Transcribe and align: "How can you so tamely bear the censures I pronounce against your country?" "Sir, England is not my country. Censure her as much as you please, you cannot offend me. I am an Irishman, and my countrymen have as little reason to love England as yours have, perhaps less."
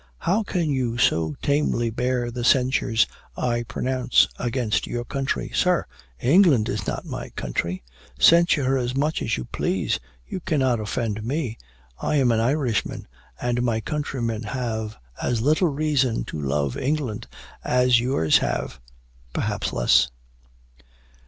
"How 0.17 0.41
can 0.41 0.71
you 0.71 0.97
so 0.97 1.35
tamely 1.43 1.91
bear 1.91 2.31
the 2.31 2.43
censures 2.43 3.05
I 3.37 3.61
pronounce 3.61 4.27
against 4.39 4.87
your 4.87 5.05
country?" 5.05 5.51
"Sir, 5.53 5.85
England 6.19 6.67
is 6.69 6.87
not 6.87 7.05
my 7.05 7.29
country. 7.29 7.83
Censure 8.19 8.63
her 8.63 8.77
as 8.79 8.95
much 8.95 9.21
as 9.21 9.37
you 9.37 9.45
please, 9.45 9.99
you 10.25 10.39
cannot 10.39 10.79
offend 10.79 11.23
me. 11.23 11.55
I 12.01 12.15
am 12.15 12.31
an 12.31 12.39
Irishman, 12.39 13.07
and 13.39 13.61
my 13.61 13.79
countrymen 13.79 14.41
have 14.41 14.97
as 15.21 15.41
little 15.43 15.67
reason 15.69 16.23
to 16.23 16.41
love 16.41 16.75
England 16.75 17.27
as 17.63 17.99
yours 17.99 18.39
have, 18.39 18.81
perhaps 19.33 19.71
less." 19.71 20.09